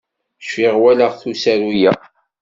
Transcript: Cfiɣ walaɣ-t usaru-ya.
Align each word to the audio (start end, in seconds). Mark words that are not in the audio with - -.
Cfiɣ 0.45 0.73
walaɣ-t 0.83 1.23
usaru-ya. 1.31 1.93